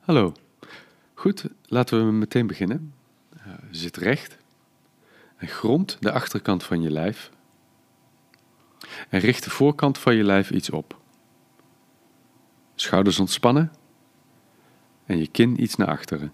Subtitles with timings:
[0.00, 0.32] Hallo.
[1.14, 2.94] Goed, laten we meteen beginnen.
[3.36, 4.38] Uh, zit recht
[5.36, 7.30] en grond de achterkant van je lijf.
[9.08, 11.00] En richt de voorkant van je lijf iets op.
[12.74, 13.72] Schouders ontspannen
[15.06, 16.32] en je kin iets naar achteren.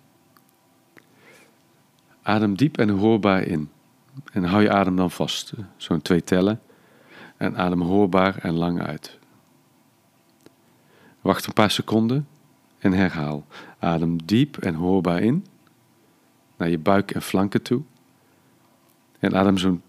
[2.22, 3.70] Adem diep en hoorbaar in.
[4.32, 6.60] En hou je adem dan vast, zo'n twee tellen.
[7.36, 9.18] En adem hoorbaar en lang uit.
[11.20, 12.28] Wacht een paar seconden
[12.86, 13.46] en herhaal.
[13.78, 15.46] Adem diep en hoorbaar in,
[16.56, 17.82] naar je buik en flanken toe.
[19.18, 19.82] En adem, zo'n,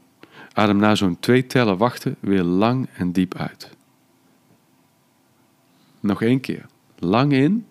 [0.54, 3.70] adem na zo'n twee tellen wachten weer lang en diep uit.
[6.00, 6.66] Nog één keer.
[7.00, 7.66] Lang in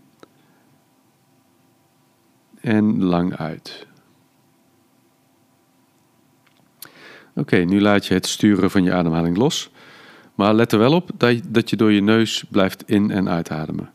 [2.60, 3.86] en lang uit.
[7.34, 9.70] Oké, nu laat je het sturen van je ademhaling los.
[10.34, 11.10] Maar let er wel op
[11.48, 13.92] dat je door je neus blijft in- en uitademen.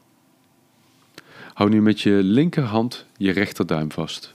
[1.54, 4.34] Hou nu met je linkerhand je rechterduim vast.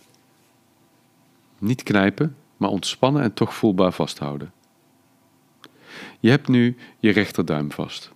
[1.58, 4.53] Niet knijpen, maar ontspannen en toch voelbaar vasthouden.
[6.20, 8.11] Je hebt nu je rechterduim vast.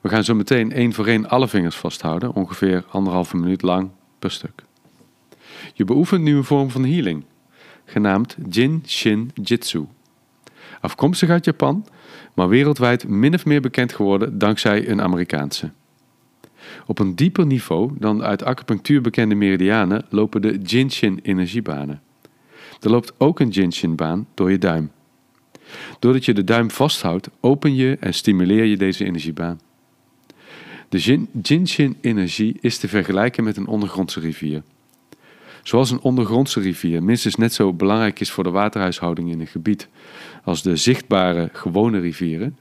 [0.00, 4.30] We gaan zo meteen één voor één alle vingers vasthouden, ongeveer anderhalve minuut lang per
[4.30, 4.62] stuk.
[5.74, 7.24] Je beoefent nu een vorm van healing,
[7.84, 9.86] genaamd Jin Shin Jitsu.
[10.80, 11.86] Afkomstig uit Japan,
[12.34, 15.70] maar wereldwijd min of meer bekend geworden dankzij een Amerikaanse.
[16.86, 22.02] Op een dieper niveau dan uit acupunctuur bekende meridianen lopen de Jinshin energiebanen.
[22.80, 24.90] Er loopt ook een Jinshin-baan door je duim.
[25.98, 29.60] Doordat je de duim vasthoudt, open je en stimuleer je deze energiebaan.
[30.88, 34.62] De Jinshin-energie is te vergelijken met een ondergrondse rivier.
[35.62, 39.88] Zoals een ondergrondse rivier minstens net zo belangrijk is voor de waterhuishouding in een gebied
[40.44, 42.58] als de zichtbare gewone rivieren,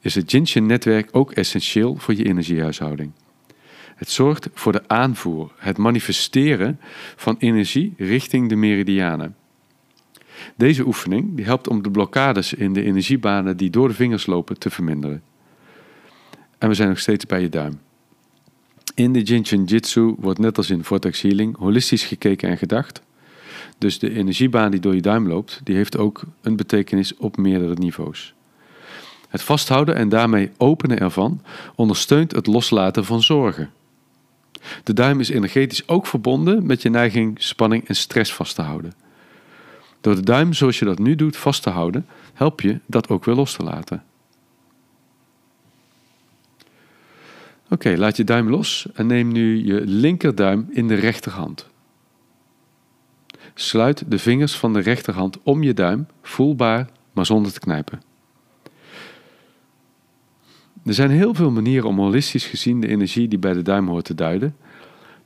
[0.00, 3.12] is het Jinshin-netwerk ook essentieel voor je energiehuishouding.
[3.98, 6.80] Het zorgt voor de aanvoer, het manifesteren
[7.16, 9.36] van energie richting de meridianen.
[10.56, 14.58] Deze oefening die helpt om de blokkades in de energiebanen die door de vingers lopen
[14.58, 15.22] te verminderen.
[16.58, 17.80] En we zijn nog steeds bij je duim.
[18.94, 23.02] In de Jinshin Jitsu wordt net als in Vortex Healing holistisch gekeken en gedacht.
[23.78, 27.74] Dus de energiebaan die door je duim loopt, die heeft ook een betekenis op meerdere
[27.74, 28.34] niveaus.
[29.28, 31.42] Het vasthouden en daarmee openen ervan
[31.74, 33.70] ondersteunt het loslaten van zorgen.
[34.84, 38.92] De duim is energetisch ook verbonden met je neiging spanning en stress vast te houden.
[40.00, 43.24] Door de duim zoals je dat nu doet vast te houden, help je dat ook
[43.24, 44.02] weer los te laten.
[47.70, 51.68] Oké, laat je duim los en neem nu je linkerduim in de rechterhand.
[53.54, 58.07] Sluit de vingers van de rechterhand om je duim, voelbaar, maar zonder te knijpen.
[60.84, 64.04] Er zijn heel veel manieren om holistisch gezien de energie die bij de duim hoort
[64.04, 64.56] te duiden.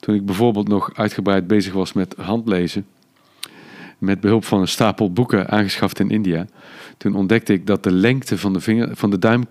[0.01, 2.87] Toen ik bijvoorbeeld nog uitgebreid bezig was met handlezen,
[3.99, 6.47] met behulp van een stapel boeken aangeschaft in India,
[6.97, 9.47] toen ontdekte ik dat de lengte van de, vinger, van de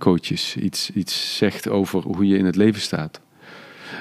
[0.59, 3.19] iets, iets zegt over hoe je in het leven staat.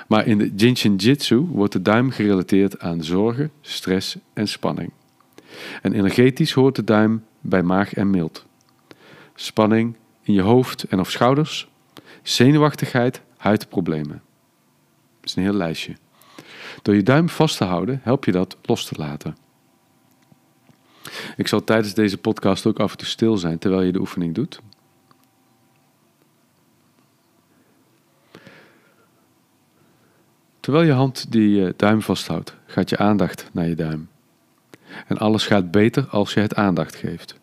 [0.08, 4.90] Maar in de Jinshin Jitsu wordt de duim gerelateerd aan zorgen, stress en spanning.
[5.82, 8.46] En energetisch hoort de duim bij maag en mild.
[9.34, 11.69] Spanning in je hoofd en of schouders,
[12.22, 14.22] zenuwachtigheid, huidproblemen.
[15.20, 15.96] Dat is een heel lijstje.
[16.82, 19.36] Door je duim vast te houden help je dat los te laten.
[21.36, 24.34] Ik zal tijdens deze podcast ook af en toe stil zijn terwijl je de oefening
[24.34, 24.60] doet.
[30.60, 34.08] Terwijl je hand die duim vasthoudt, gaat je aandacht naar je duim.
[35.06, 37.38] En alles gaat beter als je het aandacht geeft.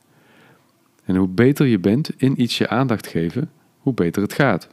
[1.05, 3.51] En hoe beter je bent in iets je aandacht geven,
[3.87, 4.67] hoe beter het gaat.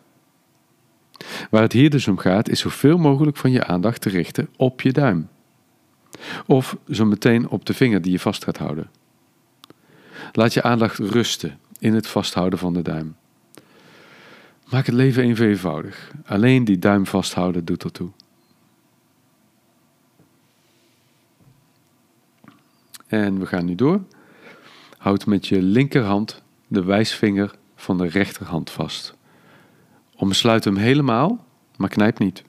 [1.51, 4.81] Waar het hier dus om gaat, is zoveel mogelijk van je aandacht te richten op
[4.81, 5.29] je duim.
[6.47, 8.91] Of zo meteen op de vinger die je vast gaat houden.
[10.33, 13.17] Laat je aandacht rusten in het vasthouden van de duim.
[14.71, 16.13] Maak het leven even eenvoudig.
[16.27, 18.11] Alleen die duim vasthouden doet ertoe.
[23.07, 24.01] En we gaan nu door.
[24.99, 29.15] Houd met je linkerhand de wijsvinger van de rechterhand vast.
[30.17, 31.45] Omsluit hem helemaal,
[31.77, 32.43] maar knijp niet.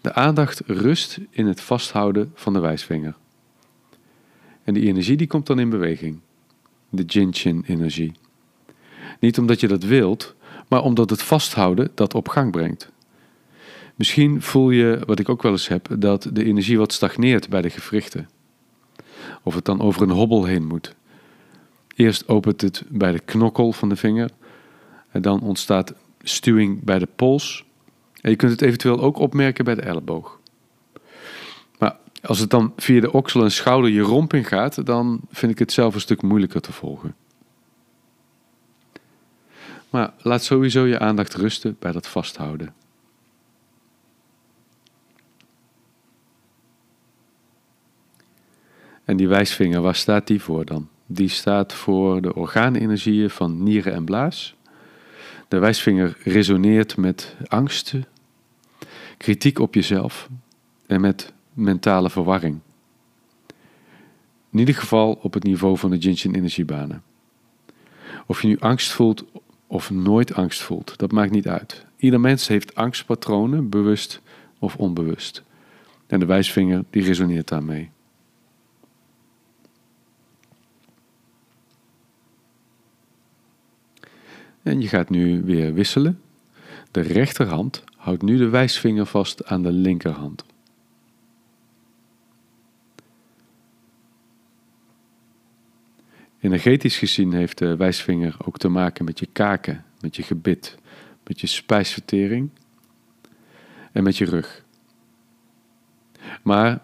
[0.00, 3.16] De aandacht rust in het vasthouden van de wijsvinger.
[4.64, 6.20] En die energie die komt dan in beweging.
[6.88, 8.12] De Jinshin-energie.
[9.20, 10.34] Niet omdat je dat wilt,
[10.68, 12.90] maar omdat het vasthouden dat op gang brengt.
[13.94, 17.62] Misschien voel je, wat ik ook wel eens heb, dat de energie wat stagneert bij
[17.62, 18.28] de gewrichten.
[19.42, 20.94] Of het dan over een hobbel heen moet.
[21.94, 24.30] Eerst opent het bij de knokkel van de vinger.
[25.10, 27.64] En dan ontstaat stuwing bij de pols.
[28.20, 30.40] En je kunt het eventueel ook opmerken bij de elleboog.
[31.78, 35.52] Maar als het dan via de oksel en schouder je romp in gaat, dan vind
[35.52, 37.14] ik het zelf een stuk moeilijker te volgen.
[39.90, 42.74] Maar laat sowieso je aandacht rusten bij dat vasthouden.
[49.04, 50.88] En die wijsvinger, waar staat die voor dan?
[51.14, 54.54] Die staat voor de orgaanenergieën van nieren en blaas.
[55.48, 58.06] De wijsvinger resoneert met angsten,
[59.16, 60.28] kritiek op jezelf
[60.86, 62.60] en met mentale verwarring.
[64.50, 67.02] In ieder geval op het niveau van de Jinshin energiebanen.
[68.26, 69.24] Of je nu angst voelt
[69.66, 71.86] of nooit angst voelt, dat maakt niet uit.
[71.96, 74.20] Ieder mens heeft angstpatronen, bewust
[74.58, 75.42] of onbewust.
[76.06, 77.90] En de wijsvinger die resoneert daarmee.
[84.62, 86.20] En je gaat nu weer wisselen.
[86.90, 90.44] De rechterhand houdt nu de wijsvinger vast aan de linkerhand.
[96.40, 100.78] Energetisch gezien heeft de wijsvinger ook te maken met je kaken, met je gebit,
[101.24, 102.50] met je spijsvertering
[103.92, 104.64] en met je rug.
[106.42, 106.80] Maar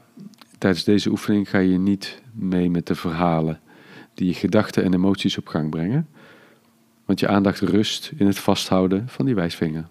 [0.59, 3.61] tijdens deze oefening ga je niet mee met de verhalen
[4.15, 6.09] die je gedachten en emoties op gang brengen,
[7.09, 9.89] want je aandacht rust in het vasthouden van die wijsvinger.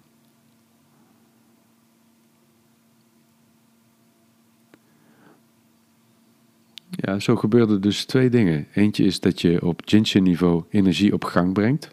[6.90, 8.68] Ja, zo gebeuren dus twee dingen.
[8.74, 11.90] Eentje is dat je op Jinshin niveau energie op gang brengt.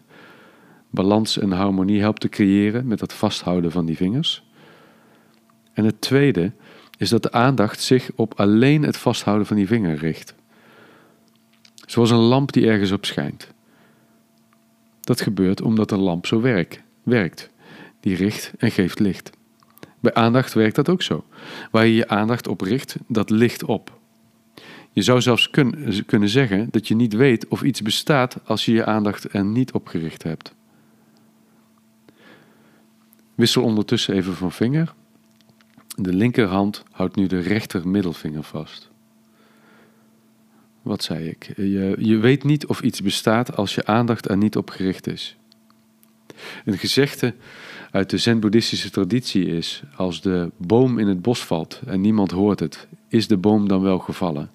[0.89, 4.43] Balans en harmonie helpt te creëren met dat vasthouden van die vingers.
[5.73, 6.51] En het tweede
[6.97, 10.35] is dat de aandacht zich op alleen het vasthouden van die vinger richt.
[11.85, 13.53] Zoals een lamp die ergens op schijnt.
[15.05, 16.81] Dat gebeurt omdat een lamp zo werkt.
[17.03, 17.49] werkt.
[17.99, 19.29] Die richt en geeft licht.
[19.99, 21.23] Bij aandacht werkt dat ook zo.
[21.71, 23.99] Waar je je aandacht op richt, dat licht op.
[24.91, 25.49] Je zou zelfs
[26.05, 29.71] kunnen zeggen dat je niet weet of iets bestaat als je je aandacht er niet
[29.71, 30.53] op gericht hebt.
[33.35, 34.93] Wissel ondertussen even van vinger.
[35.95, 38.89] De linkerhand houdt nu de rechter middelvinger vast.
[40.85, 41.53] Wat zei ik?
[41.55, 45.37] Je, je weet niet of iets bestaat als je aandacht er niet op gericht is.
[46.65, 47.33] Een gezegde
[47.91, 52.59] uit de Zen-boeddhistische traditie is: als de boom in het bos valt en niemand hoort
[52.59, 54.51] het, is de boom dan wel gevallen?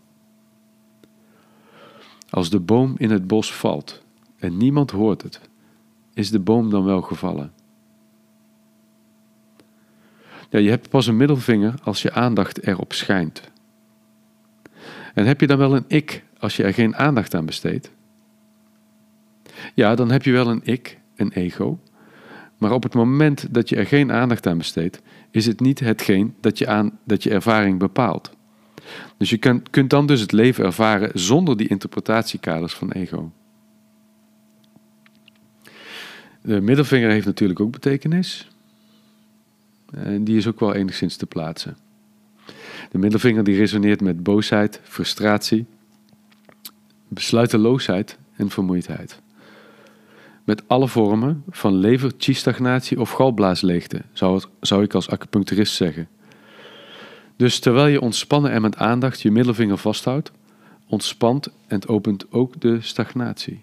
[2.30, 4.02] Als de boom in het bos valt
[4.38, 5.40] en niemand hoort het,
[6.14, 7.52] is de boom dan wel gevallen?
[10.50, 13.49] Ja, je hebt pas een middelvinger als je aandacht erop schijnt.
[15.14, 17.90] En heb je dan wel een ik als je er geen aandacht aan besteedt?
[19.74, 21.78] Ja, dan heb je wel een ik, een ego.
[22.58, 26.34] Maar op het moment dat je er geen aandacht aan besteedt, is het niet hetgeen
[26.40, 28.30] dat je, aan, dat je ervaring bepaalt.
[29.16, 33.32] Dus je kunt, kunt dan dus het leven ervaren zonder die interpretatiekaders van ego.
[36.42, 38.48] De middelvinger heeft natuurlijk ook betekenis.
[39.90, 41.76] En die is ook wel enigszins te plaatsen.
[42.90, 45.66] De middelvinger die resoneert met boosheid, frustratie,
[47.08, 49.20] besluiteloosheid en vermoeidheid.
[50.44, 56.08] Met alle vormen van lever, stagnatie of galblaasleegte, zou, zou ik als acupuncturist zeggen.
[57.36, 60.32] Dus terwijl je ontspannen en met aandacht je middelvinger vasthoudt,
[60.86, 63.60] ontspant en opent ook de stagnatie.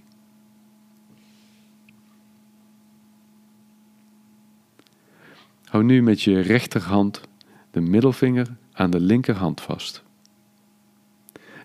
[5.64, 7.22] Hou nu met je rechterhand
[7.72, 10.04] de middelvinger aan de linkerhand vast.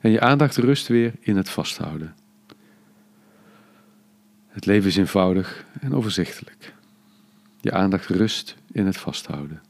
[0.01, 2.15] En je aandacht rust weer in het vasthouden.
[4.47, 6.75] Het leven is eenvoudig en overzichtelijk.
[7.61, 9.63] Je aandacht rust in het vasthouden.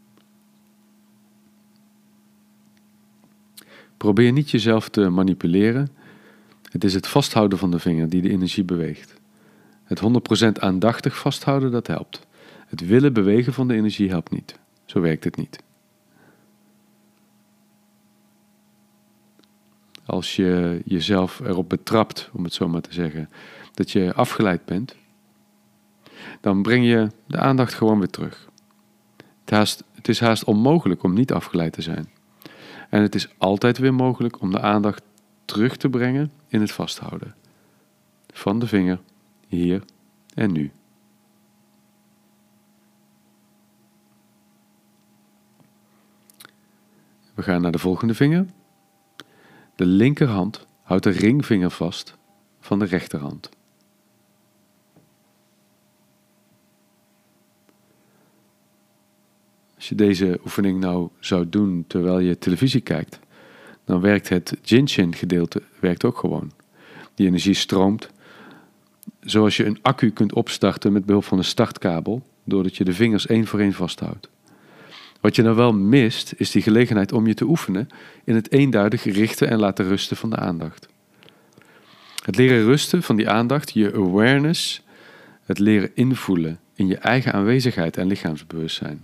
[3.96, 5.88] Probeer niet jezelf te manipuleren.
[6.70, 9.14] Het is het vasthouden van de vinger die de energie beweegt.
[9.84, 12.26] Het 100% aandachtig vasthouden, dat helpt.
[12.66, 14.58] Het willen bewegen van de energie helpt niet.
[14.84, 15.58] Zo werkt het niet.
[20.06, 23.30] Als je jezelf erop betrapt, om het zo maar te zeggen,
[23.74, 24.96] dat je afgeleid bent,
[26.40, 28.50] dan breng je de aandacht gewoon weer terug.
[29.44, 32.08] Het, het is haast onmogelijk om niet afgeleid te zijn.
[32.90, 35.02] En het is altijd weer mogelijk om de aandacht
[35.44, 37.34] terug te brengen in het vasthouden.
[38.32, 39.00] Van de vinger,
[39.48, 39.82] hier
[40.34, 40.70] en nu.
[47.34, 48.46] We gaan naar de volgende vinger.
[49.82, 52.16] De linkerhand houdt de ringvinger vast
[52.60, 53.48] van de rechterhand.
[59.74, 63.18] Als je deze oefening nou zou doen terwijl je televisie kijkt,
[63.84, 66.52] dan werkt het Jinshin gedeelte werkt ook gewoon.
[67.14, 68.10] Die energie stroomt
[69.20, 73.26] zoals je een accu kunt opstarten met behulp van een startkabel, doordat je de vingers
[73.26, 74.28] één voor één vasthoudt.
[75.22, 77.88] Wat je nou wel mist, is die gelegenheid om je te oefenen
[78.24, 80.88] in het eenduidig richten en laten rusten van de aandacht.
[82.24, 84.82] Het leren rusten van die aandacht, je awareness,
[85.44, 89.02] het leren invoelen in je eigen aanwezigheid en lichaamsbewustzijn.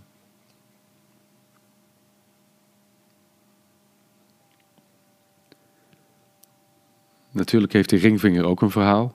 [7.31, 9.15] Natuurlijk heeft die ringvinger ook een verhaal.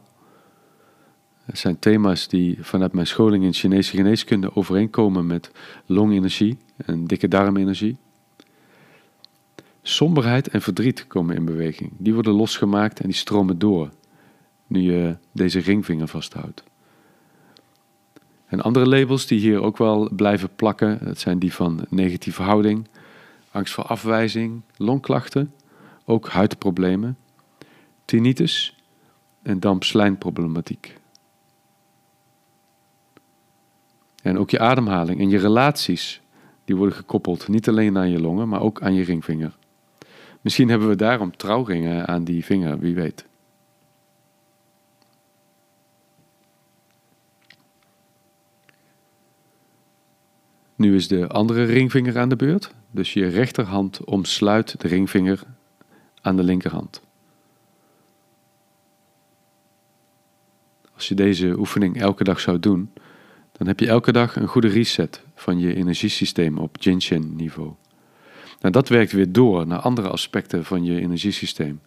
[1.46, 5.52] Het zijn thema's die vanuit mijn scholing in Chinese geneeskunde overeenkomen met
[5.86, 7.98] longenergie en dikke darmenergie.
[9.82, 11.92] Somberheid en verdriet komen in beweging.
[11.98, 13.90] Die worden losgemaakt en die stromen door
[14.68, 16.64] nu je deze ringvinger vasthoudt.
[18.46, 22.88] En andere labels die hier ook wel blijven plakken, dat zijn die van negatieve houding,
[23.52, 25.54] angst voor afwijzing, longklachten,
[26.06, 27.18] ook huidproblemen,
[28.06, 28.78] tinnitus
[29.42, 31.02] en dampslijnproblematiek.
[34.24, 36.22] En ook je ademhaling en je relaties,
[36.66, 39.58] die worden gekoppeld niet alleen aan je longen, maar ook aan je ringvinger.
[40.42, 43.26] Misschien hebben we daarom trouwringen aan die vinger, wie weet.
[50.76, 55.44] Nu is de andere ringvinger aan de beurt, dus je rechterhand omsluit de ringvinger
[56.22, 57.02] aan de linkerhand.
[60.94, 62.94] Als je deze oefening elke dag zou doen,
[63.58, 67.74] dan heb je elke dag een goede reset van je energiesysteem op Jinshin niveau.
[68.60, 71.82] Nou, dat werkt weer door naar andere aspecten van je energiesysteem.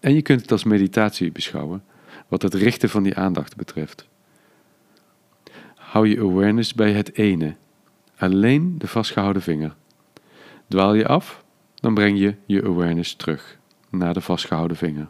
[0.00, 1.84] En je kunt het als meditatie beschouwen,
[2.28, 4.08] wat het richten van die aandacht betreft.
[5.74, 7.54] Hou je awareness bij het ene,
[8.16, 9.76] alleen de vastgehouden vinger.
[10.68, 13.58] Dwaal je af, dan breng je je awareness terug
[13.90, 15.08] naar de vastgehouden vinger.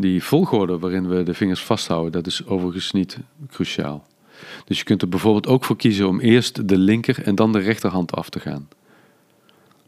[0.00, 3.18] Die volgorde waarin we de vingers vasthouden, dat is overigens niet
[3.50, 4.06] cruciaal.
[4.64, 7.58] Dus je kunt er bijvoorbeeld ook voor kiezen om eerst de linker en dan de
[7.58, 8.68] rechterhand af te gaan.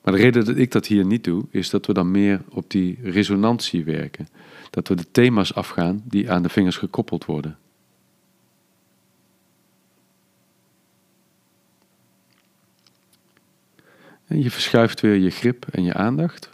[0.03, 2.71] Maar de reden dat ik dat hier niet doe, is dat we dan meer op
[2.71, 4.29] die resonantie werken.
[4.71, 7.59] Dat we de thema's afgaan die aan de vingers gekoppeld worden.
[14.27, 16.51] En je verschuift weer je grip en je aandacht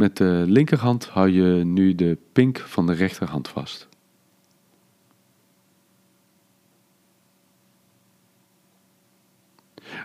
[0.00, 3.88] met de linkerhand hou je nu de pink van de rechterhand vast.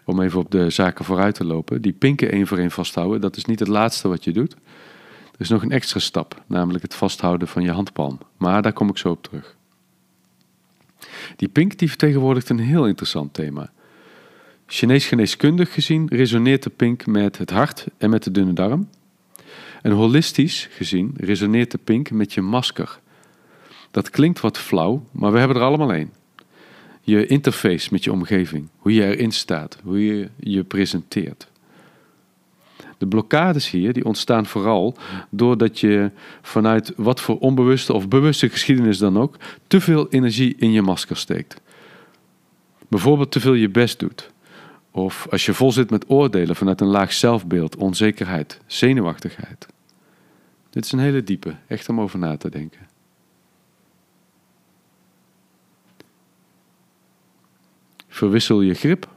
[0.06, 3.36] Om even op de zaken vooruit te lopen, die pinken één voor één vasthouden, dat
[3.36, 4.54] is niet het laatste wat je doet.
[5.34, 8.20] Er is nog een extra stap, namelijk het vasthouden van je handpalm.
[8.38, 9.56] Maar daar kom ik zo op terug.
[11.36, 13.72] Die pink die vertegenwoordigt een heel interessant thema.
[14.66, 18.88] Chinees geneeskundig gezien resoneert de pink met het hart en met de dunne darm.
[19.86, 23.00] En holistisch gezien resoneert de pink met je masker.
[23.92, 26.14] Dat klinkt wat flauw, maar we hebben er allemaal één.
[27.02, 31.48] Je interface met je omgeving, hoe je erin staat, hoe je je presenteert.
[32.98, 34.98] De blokkades hier die ontstaan vooral
[35.30, 36.12] doordat je
[36.42, 39.38] vanuit wat voor onbewuste of bewuste geschiedenis dan ook
[39.68, 41.62] te veel energie in je masker steekt.
[42.88, 44.32] Bijvoorbeeld te veel je best doet.
[44.92, 49.74] Of als je vol zit met oordelen vanuit een laag zelfbeeld, onzekerheid, zenuwachtigheid.
[50.76, 52.88] Dit is een hele diepe, echt om over na te denken.
[58.08, 59.10] Verwissel je grip.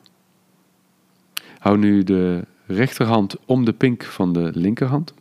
[1.58, 5.14] Hou nu de rechterhand om de pink van de linkerhand.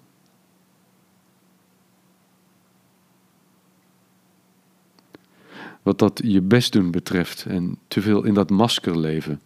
[5.82, 9.42] Wat dat je best doen betreft en te veel in dat masker leven.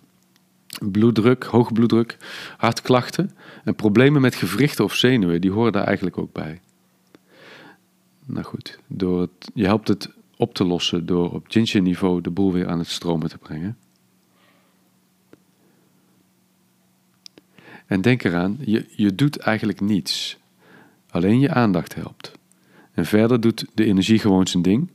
[0.91, 2.17] Bloeddruk, hoge bloeddruk,
[2.57, 3.31] hartklachten
[3.63, 6.61] en problemen met gewrichten of zenuwen, die horen daar eigenlijk ook bij.
[8.31, 12.29] Nou goed, door het, je helpt het op te lossen door op Jinshin niveau de
[12.29, 13.77] boel weer aan het stromen te brengen.
[17.85, 20.37] En denk eraan, je, je doet eigenlijk niets.
[21.09, 22.31] Alleen je aandacht helpt.
[22.91, 24.89] En verder doet de energie gewoon zijn ding,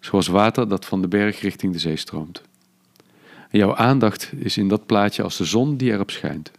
[0.00, 2.42] zoals water dat van de berg richting de zee stroomt.
[3.50, 6.50] Jouw aandacht is in dat plaatje als de zon die erop schijnt.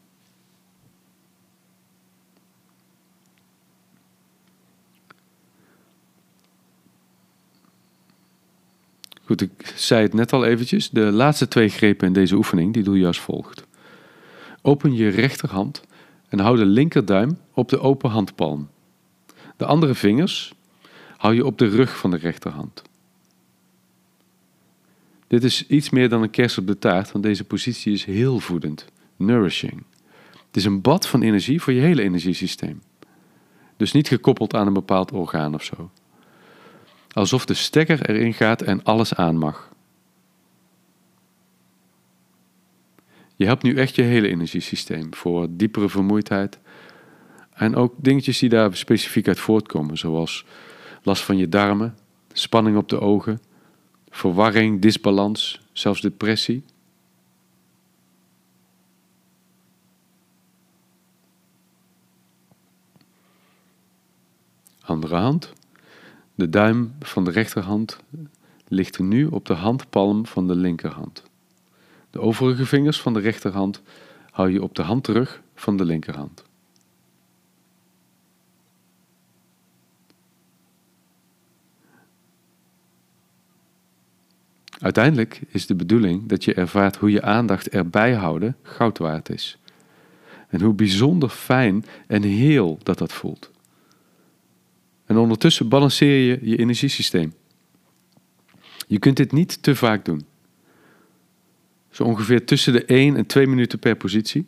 [9.25, 10.89] Goed, ik zei het net al eventjes.
[10.89, 13.65] De laatste twee grepen in deze oefening, die doe je als volgt.
[14.61, 15.81] Open je rechterhand
[16.29, 18.69] en hou de linkerduim op de open handpalm.
[19.57, 20.53] De andere vingers
[21.17, 22.81] hou je op de rug van de rechterhand.
[25.27, 28.39] Dit is iets meer dan een kers op de taart, want deze positie is heel
[28.39, 29.83] voedend, nourishing.
[30.31, 32.81] Het is een bad van energie voor je hele energiesysteem.
[33.77, 35.91] Dus niet gekoppeld aan een bepaald orgaan of zo.
[37.15, 39.71] Alsof de stekker erin gaat en alles aan mag.
[43.35, 46.59] Je helpt nu echt je hele energiesysteem voor diepere vermoeidheid.
[47.53, 50.45] En ook dingetjes die daar specifiek uit voortkomen, zoals
[51.03, 51.97] last van je darmen,
[52.33, 53.41] spanning op de ogen,
[54.09, 56.63] verwarring, disbalans, zelfs depressie.
[64.81, 65.53] Andere hand.
[66.35, 67.99] De duim van de rechterhand
[68.67, 71.23] ligt nu op de handpalm van de linkerhand.
[72.09, 73.81] De overige vingers van de rechterhand
[74.31, 76.43] hou je op de handrug van de linkerhand.
[84.79, 89.57] Uiteindelijk is de bedoeling dat je ervaart hoe je aandacht erbij houden goud waard is.
[90.47, 93.51] En hoe bijzonder fijn en heel dat dat voelt.
[95.05, 97.33] En ondertussen balanceer je je energiesysteem.
[98.87, 100.25] Je kunt dit niet te vaak doen.
[101.89, 104.45] Zo ongeveer tussen de 1 en 2 minuten per positie.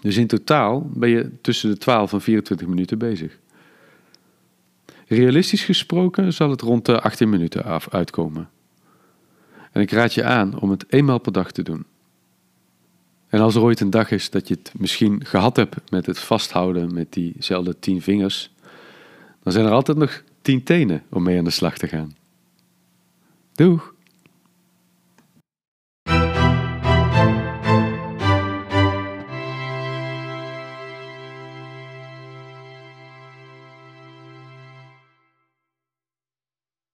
[0.00, 3.38] Dus in totaal ben je tussen de 12 en 24 minuten bezig.
[5.06, 8.48] Realistisch gesproken zal het rond de 18 minuten af uitkomen.
[9.72, 11.84] En ik raad je aan om het eenmaal per dag te doen.
[13.28, 16.18] En als er ooit een dag is dat je het misschien gehad hebt met het
[16.18, 18.53] vasthouden met diezelfde 10 vingers,
[19.44, 22.16] dan zijn er altijd nog 10 tenen om mee aan de slag te gaan.
[23.52, 23.93] Doeg!